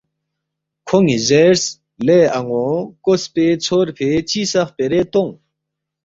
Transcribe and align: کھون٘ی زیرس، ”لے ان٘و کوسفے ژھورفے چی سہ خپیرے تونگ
کھون٘ی 0.87 1.17
زیرس، 1.27 1.63
”لے 2.05 2.19
ان٘و 2.37 2.65
کوسفے 3.03 3.47
ژھورفے 3.63 4.09
چی 4.29 4.41
سہ 4.51 4.61
خپیرے 4.69 5.01
تونگ 5.11 5.33